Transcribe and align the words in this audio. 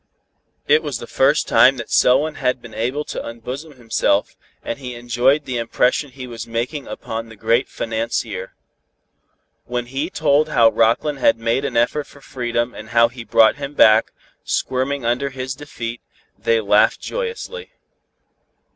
It 0.67 0.81
was 0.81 0.97
the 0.97 1.05
first 1.05 1.47
time 1.47 1.77
that 1.77 1.91
Selwyn 1.91 2.33
had 2.33 2.59
been 2.59 2.73
able 2.73 3.03
to 3.05 3.23
unbosom 3.23 3.73
himself, 3.73 4.35
and 4.63 4.79
he 4.79 4.95
enjoyed 4.95 5.45
the 5.45 5.59
impression 5.59 6.09
he 6.09 6.25
was 6.25 6.47
making 6.47 6.87
upon 6.87 7.29
the 7.29 7.35
great 7.35 7.67
financier. 7.69 8.55
When 9.65 9.85
he 9.85 10.09
told 10.09 10.49
how 10.49 10.69
Rockland 10.71 11.19
had 11.19 11.37
made 11.37 11.65
an 11.65 11.77
effort 11.77 12.07
for 12.07 12.19
freedom 12.19 12.73
and 12.73 12.89
how 12.89 13.09
he 13.09 13.23
brought 13.23 13.57
him 13.57 13.75
back, 13.75 14.11
squirming 14.43 15.05
under 15.05 15.29
his 15.29 15.53
defeat, 15.53 16.01
they 16.35 16.59
laughed 16.59 16.99
joyously. 16.99 17.69